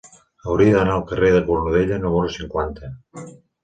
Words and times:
Hauria 0.45 0.71
d'anar 0.77 0.95
al 0.95 1.05
carrer 1.13 1.31
de 1.37 1.43
Cornudella 1.51 2.03
número 2.09 2.35
cinquanta. 2.41 2.95